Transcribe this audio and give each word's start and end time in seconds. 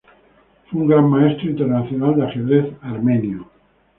Fue 0.65 0.81
un 0.81 0.87
Gran 0.87 1.07
Maestro 1.11 1.47
Internacional 1.47 2.15
de 2.15 2.25
ajedrez 2.25 2.65
armenio. 2.81 3.47